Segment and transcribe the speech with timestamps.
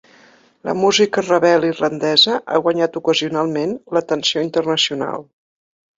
[0.67, 5.29] La música rebel irlandesa ha guanyat ocasionalment l'atenció internacional.